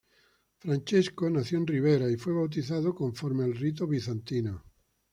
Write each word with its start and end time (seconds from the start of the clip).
Francesco 0.57 1.29
nació 1.29 1.59
en 1.59 1.67
Ribera 1.67 2.09
y 2.09 2.17
fue 2.17 2.33
bautizado 2.33 2.95
conforme 2.95 3.43
al 3.43 3.53
rito 3.55 3.85
bizantino. 3.85 4.63